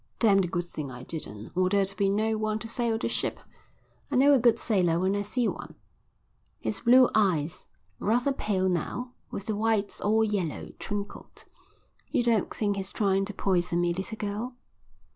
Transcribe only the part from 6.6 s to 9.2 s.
blue eyes, rather pale now,